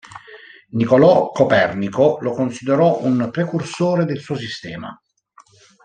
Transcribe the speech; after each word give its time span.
Niccolò 0.71 1.29
Copernico 1.29 2.17
lo 2.21 2.31
considerò 2.31 3.03
un 3.03 3.29
precursore 3.31 4.03
del 4.03 4.17
suo 4.19 4.35
sistema. 4.35 4.99